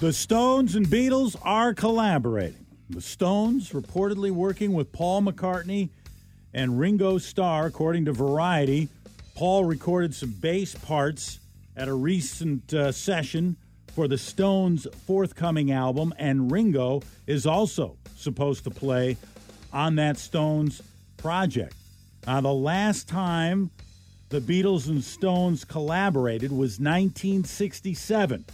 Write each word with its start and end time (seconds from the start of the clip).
The 0.00 0.12
Stones 0.12 0.76
and 0.76 0.86
Beatles 0.86 1.34
are 1.42 1.74
collaborating. 1.74 2.64
The 2.88 3.00
Stones 3.00 3.70
reportedly 3.70 4.30
working 4.30 4.72
with 4.72 4.92
Paul 4.92 5.22
McCartney 5.22 5.88
and 6.54 6.78
Ringo 6.78 7.18
Starr, 7.18 7.66
according 7.66 8.04
to 8.04 8.12
Variety. 8.12 8.88
Paul 9.34 9.64
recorded 9.64 10.14
some 10.14 10.30
bass 10.30 10.72
parts 10.72 11.40
at 11.76 11.88
a 11.88 11.94
recent 11.94 12.72
uh, 12.72 12.92
session 12.92 13.56
for 13.92 14.06
the 14.06 14.16
Stones' 14.16 14.86
forthcoming 15.04 15.72
album, 15.72 16.14
and 16.16 16.52
Ringo 16.52 17.02
is 17.26 17.44
also 17.44 17.96
supposed 18.14 18.62
to 18.64 18.70
play 18.70 19.16
on 19.72 19.96
that 19.96 20.16
Stones 20.16 20.80
project. 21.16 21.74
Now, 22.24 22.40
the 22.40 22.54
last 22.54 23.08
time 23.08 23.72
the 24.28 24.40
Beatles 24.40 24.86
and 24.86 25.02
Stones 25.02 25.64
collaborated 25.64 26.52
was 26.52 26.78
1967. 26.78 28.44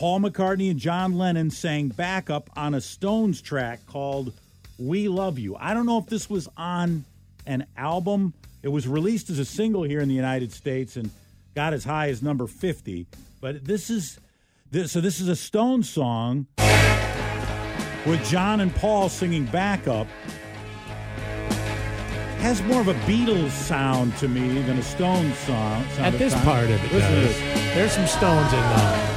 Paul 0.00 0.20
McCartney 0.20 0.70
and 0.70 0.80
John 0.80 1.18
Lennon 1.18 1.50
sang 1.50 1.88
backup 1.88 2.48
on 2.56 2.72
a 2.72 2.80
Stones 2.80 3.42
track 3.42 3.84
called 3.86 4.32
We 4.78 5.08
Love 5.08 5.38
You. 5.38 5.56
I 5.56 5.74
don't 5.74 5.84
know 5.84 5.98
if 5.98 6.06
this 6.06 6.30
was 6.30 6.48
on 6.56 7.04
an 7.44 7.66
album. 7.76 8.32
It 8.62 8.68
was 8.68 8.88
released 8.88 9.28
as 9.28 9.38
a 9.38 9.44
single 9.44 9.82
here 9.82 10.00
in 10.00 10.08
the 10.08 10.14
United 10.14 10.52
States 10.52 10.96
and 10.96 11.10
got 11.54 11.74
as 11.74 11.84
high 11.84 12.08
as 12.08 12.22
number 12.22 12.46
50. 12.46 13.08
But 13.42 13.62
this 13.66 13.90
is 13.90 14.18
this, 14.70 14.90
so 14.90 15.02
this 15.02 15.20
is 15.20 15.28
a 15.28 15.36
Stones 15.36 15.90
song 15.90 16.46
with 18.06 18.24
John 18.24 18.60
and 18.60 18.74
Paul 18.74 19.10
singing 19.10 19.44
backup. 19.44 20.06
Has 22.38 22.62
more 22.62 22.80
of 22.80 22.88
a 22.88 22.94
Beatles 23.00 23.50
sound 23.50 24.16
to 24.16 24.28
me 24.28 24.62
than 24.62 24.78
a 24.78 24.82
Stones 24.82 25.36
song. 25.40 25.84
At 25.98 26.14
this 26.18 26.32
time. 26.32 26.44
part 26.44 26.64
of 26.64 26.70
it, 26.70 26.90
Listen 26.90 27.10
to 27.16 27.20
does. 27.20 27.38
this. 27.38 27.74
there's 27.74 27.92
some 27.92 28.06
stones 28.06 28.50
in 28.54 28.60
there. 28.60 29.09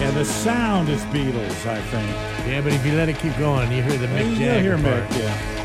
Yeah, 0.00 0.10
the 0.12 0.24
sound 0.24 0.88
is 0.88 1.02
Beatles, 1.04 1.66
I 1.66 1.78
think. 1.82 2.08
Yeah, 2.48 2.62
but 2.62 2.72
if 2.72 2.86
you 2.86 2.92
let 2.92 3.10
it 3.10 3.18
keep 3.18 3.36
going, 3.36 3.70
you 3.70 3.82
hear 3.82 3.98
the 3.98 4.06
Mick 4.06 4.34
Jagger 4.38 4.78
hear 4.78 4.78
part. 4.78 5.10
Mick, 5.10 5.18
yeah. 5.18 5.60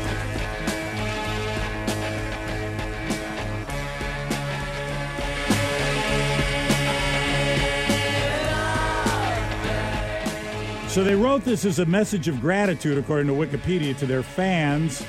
So 10.96 11.02
they 11.02 11.14
wrote 11.14 11.44
this 11.44 11.64
as 11.64 11.78
a 11.78 11.86
message 11.86 12.28
of 12.28 12.40
gratitude, 12.42 12.98
according 12.98 13.26
to 13.28 13.32
Wikipedia, 13.32 13.96
to 13.98 14.06
their 14.06 14.22
fans 14.22 15.02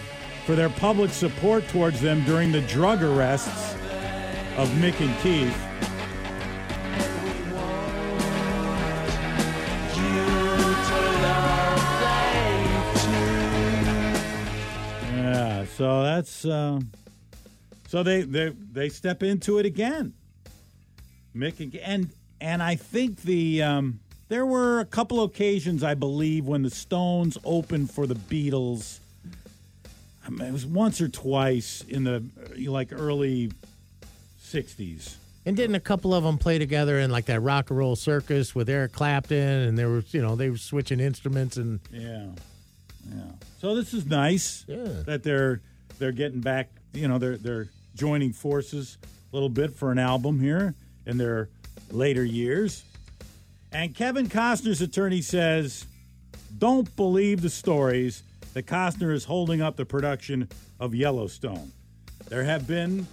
for 0.46 0.56
their 0.56 0.70
public 0.70 1.12
support 1.12 1.68
towards 1.68 2.00
them 2.00 2.24
during 2.24 2.54
the 2.54 2.62
drug 2.62 3.04
arrests 3.04 3.74
of 4.56 4.70
Mick 4.80 5.02
and 5.02 5.20
Keith. 5.20 5.54
So 15.78 16.02
that's 16.02 16.44
uh, 16.44 16.80
so 17.88 18.02
they 18.02 18.24
they 18.24 18.50
they 18.50 18.90
step 18.90 19.22
into 19.22 19.60
it 19.60 19.66
again. 19.68 20.14
Mick 21.36 21.60
and 21.60 21.76
and, 21.76 22.10
and 22.42 22.64
I 22.64 22.76
think 22.76 23.22
the 23.22 23.62
um, 23.62 24.00
there 24.28 24.46
were 24.46 24.80
a 24.80 24.86
couple 24.86 25.24
occasions 25.24 25.84
I 25.84 25.94
believe 25.94 26.46
when 26.46 26.64
the 26.64 26.72
Stones 26.72 27.38
opened 27.46 27.92
for 27.92 28.08
the 28.08 28.16
Beatles. 28.16 29.00
I 30.26 30.32
mean, 30.32 30.42
it 30.42 30.52
was 30.52 30.66
once 30.66 31.00
or 31.00 31.10
twice 31.10 31.84
in 31.88 32.04
the 32.04 32.24
uh, 32.42 32.72
like 32.72 32.92
early 32.92 33.52
'60s. 34.44 35.16
And 35.46 35.56
didn't 35.56 35.76
a 35.76 35.80
couple 35.80 36.14
of 36.14 36.24
them 36.24 36.40
play 36.40 36.58
together 36.58 37.00
in 37.00 37.12
like 37.12 37.26
that 37.26 37.40
rock 37.40 37.70
and 37.70 37.78
roll 37.78 37.96
circus 37.96 38.56
with 38.56 38.68
Eric 38.68 38.94
Clapton? 38.94 39.38
And 39.38 39.78
they 39.78 39.86
were, 39.86 40.04
you 40.10 40.22
know, 40.22 40.36
they 40.36 40.50
were 40.50 40.58
switching 40.58 41.00
instruments 41.00 41.56
and 41.56 41.80
Yeah, 41.90 42.32
yeah. 43.12 43.32
So 43.60 43.76
this 43.76 43.94
is 43.94 44.06
nice. 44.06 44.66
Yeah. 44.68 44.84
that 45.06 45.24
they're 45.24 45.62
they're 46.00 46.12
getting 46.12 46.42
back. 46.42 46.70
You 46.94 47.08
know, 47.08 47.18
they're 47.18 47.38
they're 47.38 47.68
joining 47.96 48.34
forces 48.34 48.98
a 49.04 49.36
little 49.36 49.50
bit 49.50 49.74
for 49.74 49.92
an 49.92 50.00
album 50.00 50.40
here 50.40 50.76
in 51.06 51.18
their 51.18 51.50
later 51.92 52.24
years. 52.24 52.84
And 53.72 53.94
Kevin 53.96 54.28
Costner's 54.28 54.82
attorney 54.82 55.22
says, 55.22 55.86
"Don't 56.58 56.94
believe 56.96 57.42
the 57.42 57.50
stories 57.50 58.24
that 58.54 58.66
Costner 58.66 59.14
is 59.14 59.26
holding 59.26 59.62
up 59.62 59.76
the 59.76 59.86
production 59.86 60.50
of 60.80 60.96
Yellowstone. 60.96 61.72
There 62.28 62.44
have 62.44 62.68
been 62.68 63.06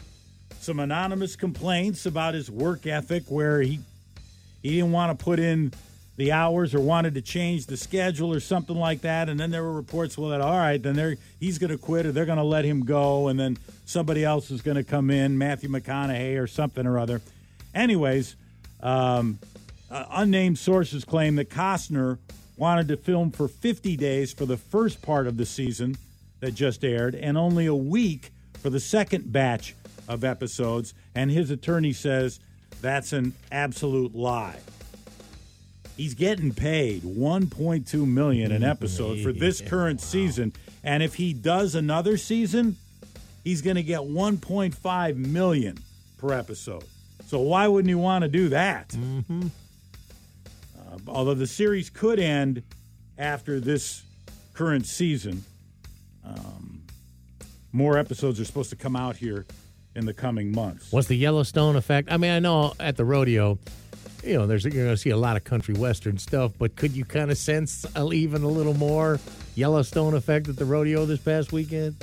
some 0.60 0.81
anonymous 0.81 1.37
complaints 1.37 2.06
about 2.06 2.33
his 2.33 2.50
work 2.50 2.87
ethic, 2.87 3.25
where 3.28 3.60
he 3.60 3.81
he 4.62 4.77
didn't 4.77 4.93
want 4.93 5.19
to 5.19 5.22
put 5.22 5.38
in 5.38 5.72
the 6.17 6.31
hours 6.33 6.75
or 6.75 6.81
wanted 6.81 7.15
to 7.15 7.23
change 7.23 7.67
the 7.67 7.77
schedule 7.77 8.33
or 8.33 8.41
something 8.41 8.77
like 8.77 9.01
that. 9.01 9.29
And 9.29 9.39
then 9.39 9.51
there 9.51 9.63
were 9.63 9.73
reports, 9.73 10.17
well, 10.17 10.31
that 10.31 10.41
all 10.41 10.57
right, 10.57 10.83
then 10.83 10.95
they're 10.95 11.17
he's 11.41 11.59
going 11.59 11.71
to 11.71 11.79
quit 11.79 12.07
or 12.07 12.13
they're 12.13 12.27
going 12.27 12.39
to 12.39 12.45
let 12.45 12.65
him 12.65 12.85
go, 12.85 13.29
and 13.29 13.39
then 13.39 13.59
somebody 13.85 14.25
else 14.25 14.51
is 14.51 14.63
going 14.63 14.77
to 14.77 14.85
come 14.85 15.11
in, 15.11 15.37
Matthew 15.37 15.69
McConaughey 15.69 16.41
or 16.41 16.47
something 16.47 16.87
or 16.87 16.99
other. 16.99 17.21
Anyways, 17.75 18.37
um, 18.81 19.39
uh, 19.91 20.05
unnamed 20.11 20.59
sources 20.59 21.05
claim 21.05 21.37
that 21.37 21.51
Costner 21.51 22.19
wanted 22.57 22.89
to 22.89 22.97
film 22.97 23.31
for 23.31 23.49
50 23.49 23.97
days 23.97 24.33
for 24.33 24.47
the 24.47 24.57
first 24.57 25.03
part 25.03 25.27
of 25.27 25.37
the 25.37 25.47
season 25.47 25.97
that 26.41 26.55
just 26.55 26.85
aired, 26.85 27.15
and 27.15 27.37
only 27.37 27.67
a 27.67 27.75
week 27.75 28.31
for 28.61 28.71
the 28.71 28.81
second 28.81 29.33
batch 29.33 29.75
of 30.09 30.23
episodes. 30.23 30.95
And 31.15 31.31
his 31.31 31.51
attorney 31.51 31.93
says 31.93 32.39
that's 32.81 33.13
an 33.13 33.33
absolute 33.51 34.15
lie. 34.15 34.59
He's 35.97 36.15
getting 36.15 36.53
paid 36.53 37.03
1.2 37.03 38.06
million 38.06 38.50
an 38.50 38.65
episode 38.65 39.21
for 39.22 39.32
this 39.32 39.60
current 39.66 40.00
season, 40.00 40.53
and 40.82 41.03
if 41.03 41.15
he 41.15 41.32
does 41.32 41.75
another 41.75 42.16
season, 42.16 42.77
he's 43.44 43.62
going 43.62 43.77
to 43.77 43.82
get 43.82 44.00
1.5 44.00 45.16
million 45.16 45.78
per 46.19 46.33
episode. 46.33 46.84
So 47.27 47.41
why 47.41 47.69
wouldn't 47.69 47.88
you 47.88 47.99
want 47.99 48.22
to 48.22 48.28
do 48.28 48.49
that? 48.49 48.88
Mm-hmm. 48.88 49.47
Uh, 50.78 50.99
although 51.06 51.34
the 51.34 51.47
series 51.47 51.91
could 51.91 52.19
end 52.19 52.62
after 53.16 53.60
this 53.60 54.03
current 54.53 54.87
season, 54.87 55.44
um, 56.25 56.83
more 57.72 57.99
episodes 57.99 58.41
are 58.41 58.44
supposed 58.44 58.71
to 58.71 58.77
come 58.77 58.97
out 58.97 59.16
here 59.16 59.47
in 59.94 60.06
the 60.06 60.15
coming 60.15 60.50
months. 60.50 60.91
what's 60.91 61.06
the 61.06 61.16
Yellowstone 61.16 61.77
effect? 61.77 62.10
I 62.10 62.16
mean, 62.16 62.33
I 62.33 62.41
know 62.41 62.75
at 62.81 62.97
the 62.97 63.04
rodeo, 63.04 63.59
you 64.25 64.35
know, 64.35 64.47
there's 64.47 64.65
you're 64.65 64.73
going 64.73 64.89
to 64.89 64.97
see 64.97 65.11
a 65.11 65.17
lot 65.17 65.37
of 65.37 65.45
country 65.45 65.75
western 65.75 66.19
stuff, 66.19 66.53
but 66.59 66.77
could 66.77 66.93
you 66.93 67.05
kind 67.05 67.31
of 67.31 67.39
sense 67.39 67.85
even 68.12 68.43
a 68.43 68.49
little 68.49 68.75
more 68.75 69.21
Yellowstone 69.55 70.15
effect 70.15 70.49
at 70.49 70.57
the 70.57 70.65
rodeo 70.65 71.05
this 71.07 71.21
past 71.21 71.53
weekend? 71.53 71.97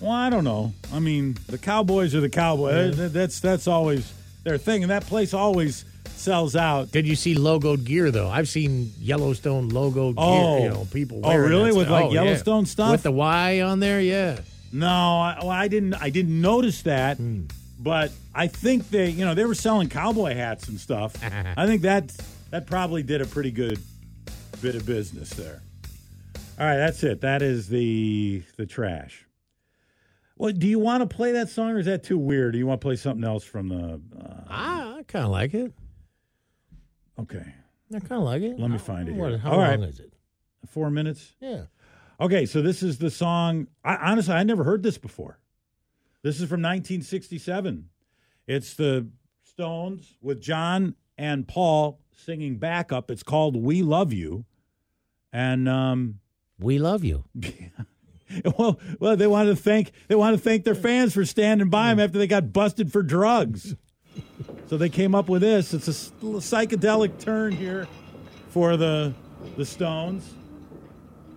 Well, 0.00 0.12
I 0.12 0.30
don't 0.30 0.44
know. 0.44 0.72
I 0.92 0.98
mean, 1.00 1.36
the 1.48 1.58
Cowboys 1.58 2.14
are 2.14 2.20
the 2.20 2.28
Cowboys. 2.28 2.96
That- 2.96 3.12
That's 3.12 3.40
that's 3.40 3.66
always 3.66 4.12
their 4.44 4.58
thing, 4.58 4.82
and 4.84 4.90
that 4.90 5.04
place 5.06 5.34
always 5.34 5.84
sells 6.14 6.54
out. 6.56 6.90
Did 6.92 7.06
you 7.06 7.16
see 7.16 7.34
logoed 7.34 7.84
gear 7.84 8.10
though? 8.10 8.28
I've 8.28 8.48
seen 8.48 8.92
Yellowstone 9.00 9.70
logoed 9.70 10.14
Oh. 10.16 10.58
gear. 10.58 10.68
You 10.68 10.74
know, 10.74 10.86
people. 10.92 11.20
Oh, 11.24 11.36
really? 11.36 11.72
With, 11.72 11.88
like, 11.90 12.06
Oh, 12.06 12.12
yeah. 12.12 12.22
Yellowstone 12.24 12.66
stuff? 12.66 12.90
with 12.92 13.02
the 13.02 13.10
Y 13.12 13.60
on 13.60 13.80
there. 13.80 14.00
Yeah. 14.00 14.38
No, 14.72 14.86
I, 14.88 15.38
well, 15.40 15.50
I 15.50 15.66
didn't. 15.68 15.94
I 15.94 16.10
didn't 16.10 16.40
notice 16.40 16.82
that, 16.82 17.16
Hmm. 17.16 17.42
But 17.78 18.12
I 18.34 18.46
think 18.48 18.90
they, 18.90 19.10
you 19.10 19.24
know, 19.24 19.34
they 19.34 19.44
were 19.44 19.54
selling 19.54 19.88
cowboy 19.88 20.34
hats 20.34 20.68
and 20.68 20.78
stuff. 20.80 21.14
I 21.56 21.66
think 21.66 21.82
that 21.82 22.12
that 22.50 22.66
probably 22.66 23.02
did 23.02 23.20
a 23.20 23.26
pretty 23.26 23.50
good 23.50 23.78
bit 24.62 24.74
of 24.74 24.84
business 24.86 25.30
there. 25.30 25.62
All 26.58 26.66
right, 26.66 26.76
that's 26.76 27.02
it. 27.04 27.20
That 27.20 27.40
is 27.42 27.68
the 27.68 28.42
the 28.56 28.66
trash. 28.66 29.24
Well, 30.36 30.52
do 30.52 30.66
you 30.68 30.78
want 30.78 31.08
to 31.08 31.16
play 31.16 31.32
that 31.32 31.48
song, 31.48 31.70
or 31.72 31.78
is 31.80 31.86
that 31.86 32.04
too 32.04 32.18
weird? 32.18 32.52
Do 32.52 32.58
you 32.58 32.66
want 32.66 32.80
to 32.80 32.84
play 32.84 32.96
something 32.96 33.24
else 33.24 33.44
from 33.44 33.68
the? 33.68 34.00
Uh, 34.18 34.44
I, 34.48 34.94
I 34.98 35.02
kind 35.06 35.24
of 35.24 35.30
like 35.30 35.54
it. 35.54 35.72
okay, 37.18 37.44
I 37.94 37.98
kind 38.00 38.12
of 38.12 38.22
like 38.22 38.42
it. 38.42 38.58
Let 38.58 38.70
me 38.70 38.78
find 38.78 39.08
it 39.08 39.14
What- 39.14 39.38
How 39.40 39.52
All 39.52 39.58
long 39.58 39.68
right. 39.80 39.80
is 39.88 40.00
it? 40.00 40.12
four 40.68 40.90
minutes. 40.90 41.32
Yeah. 41.40 41.62
Okay, 42.20 42.44
so 42.44 42.60
this 42.62 42.82
is 42.82 42.98
the 42.98 43.10
song. 43.10 43.68
I, 43.84 43.94
honestly, 43.96 44.34
I 44.34 44.42
never 44.42 44.64
heard 44.64 44.82
this 44.82 44.98
before. 44.98 45.38
This 46.22 46.36
is 46.36 46.48
from 46.48 46.62
1967. 46.62 47.88
It's 48.46 48.74
the 48.74 49.08
Stones 49.44 50.16
with 50.20 50.40
John 50.40 50.94
and 51.16 51.46
Paul 51.46 52.00
singing 52.12 52.56
backup. 52.58 53.10
It's 53.10 53.22
called 53.22 53.56
"We 53.56 53.82
Love 53.82 54.12
You," 54.12 54.44
and 55.32 55.68
um, 55.68 56.20
We 56.58 56.78
love 56.78 57.04
you. 57.04 57.24
well, 58.58 58.80
well, 58.98 59.16
they 59.16 59.26
wanted 59.26 59.56
to 59.56 59.62
thank 59.62 59.92
they 60.08 60.14
wanted 60.14 60.38
to 60.38 60.42
thank 60.42 60.64
their 60.64 60.74
fans 60.74 61.14
for 61.14 61.24
standing 61.24 61.70
by 61.70 61.88
them 61.88 62.00
after 62.00 62.18
they 62.18 62.26
got 62.26 62.52
busted 62.52 62.92
for 62.92 63.02
drugs. 63.02 63.76
so 64.66 64.76
they 64.76 64.88
came 64.88 65.14
up 65.14 65.28
with 65.28 65.42
this. 65.42 65.72
It's 65.72 65.88
a 65.88 65.92
psychedelic 65.92 67.18
turn 67.20 67.52
here 67.52 67.86
for 68.50 68.76
the 68.76 69.14
the 69.56 69.64
Stones. 69.64 70.34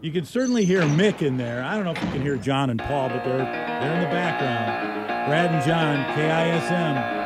You 0.01 0.12
can 0.12 0.25
certainly 0.25 0.65
hear 0.65 0.81
Mick 0.81 1.21
in 1.21 1.38
there. 1.38 1.63
I 1.63 1.75
don't 1.75 1.86
know 1.86 1.92
if 1.92 2.03
you 2.03 2.09
can 2.09 2.24
hear 2.24 2.36
John 2.36 2.71
and 2.71 2.80
Paul, 2.80 3.09
but 3.09 3.24
they're 3.24 3.38
they're 3.38 3.94
in 3.94 4.01
the 4.01 4.09
background. 4.09 5.27
Brad 5.27 5.51
and 5.51 5.63
John, 5.63 6.03
KISM. 6.15 7.21